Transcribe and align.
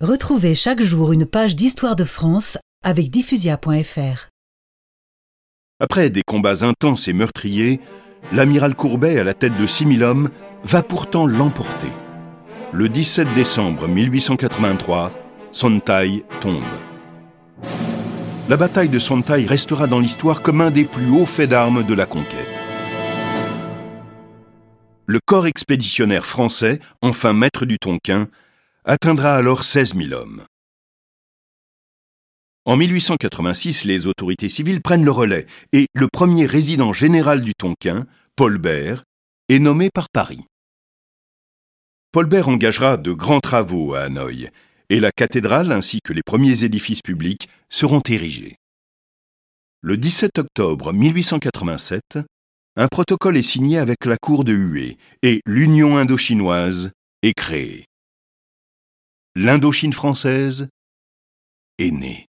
Retrouvez 0.00 0.54
chaque 0.54 0.80
jour 0.80 1.10
une 1.10 1.26
page 1.26 1.56
d'histoire 1.56 1.96
de 1.96 2.04
France 2.04 2.56
avec 2.84 3.10
diffusia.fr. 3.10 4.28
Après 5.80 6.08
des 6.08 6.22
combats 6.24 6.64
intenses 6.64 7.08
et 7.08 7.12
meurtriers, 7.12 7.80
l'amiral 8.32 8.76
Courbet, 8.76 9.18
à 9.18 9.24
la 9.24 9.34
tête 9.34 9.58
de 9.60 9.66
6000 9.66 10.04
hommes, 10.04 10.30
va 10.62 10.84
pourtant 10.84 11.26
l'emporter. 11.26 11.90
Le 12.72 12.88
17 12.88 13.26
décembre 13.34 13.88
1883, 13.88 15.10
Sontai 15.50 16.22
tombe. 16.40 16.62
La 18.48 18.56
bataille 18.56 18.90
de 18.90 19.00
Sontai 19.00 19.46
restera 19.46 19.88
dans 19.88 19.98
l'histoire 19.98 20.42
comme 20.42 20.60
un 20.60 20.70
des 20.70 20.84
plus 20.84 21.10
hauts 21.10 21.26
faits 21.26 21.50
d'armes 21.50 21.82
de 21.82 21.94
la 21.94 22.06
conquête. 22.06 22.62
Le 25.06 25.18
corps 25.26 25.48
expéditionnaire 25.48 26.24
français, 26.24 26.78
enfin 27.02 27.32
maître 27.32 27.66
du 27.66 27.80
Tonkin, 27.80 28.28
atteindra 28.88 29.34
alors 29.34 29.64
16 29.64 29.94
000 29.94 30.12
hommes. 30.18 30.46
En 32.64 32.78
1886, 32.78 33.84
les 33.84 34.06
autorités 34.06 34.48
civiles 34.48 34.80
prennent 34.80 35.04
le 35.04 35.10
relais 35.10 35.46
et 35.74 35.88
le 35.92 36.08
premier 36.10 36.46
résident 36.46 36.94
général 36.94 37.42
du 37.42 37.52
Tonkin, 37.54 38.06
Paul 38.34 38.56
Bert, 38.56 39.04
est 39.50 39.58
nommé 39.58 39.90
par 39.92 40.08
Paris. 40.08 40.40
Paul 42.12 42.26
Bert 42.26 42.48
engagera 42.48 42.96
de 42.96 43.12
grands 43.12 43.40
travaux 43.40 43.92
à 43.92 44.04
Hanoï 44.04 44.48
et 44.88 45.00
la 45.00 45.12
cathédrale 45.12 45.70
ainsi 45.70 46.00
que 46.02 46.14
les 46.14 46.22
premiers 46.22 46.64
édifices 46.64 47.02
publics 47.02 47.50
seront 47.68 48.00
érigés. 48.08 48.56
Le 49.82 49.98
17 49.98 50.38
octobre 50.38 50.94
1887, 50.94 52.20
un 52.76 52.88
protocole 52.88 53.36
est 53.36 53.42
signé 53.42 53.76
avec 53.76 54.06
la 54.06 54.16
cour 54.16 54.44
de 54.44 54.54
Hué 54.54 54.96
et 55.22 55.42
l'Union 55.44 55.98
indochinoise 55.98 56.92
est 57.22 57.34
créée. 57.34 57.84
L'Indochine 59.40 59.92
française 59.92 60.68
est 61.78 61.92
née. 61.92 62.27